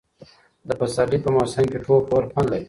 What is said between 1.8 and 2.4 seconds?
ټوپ وهل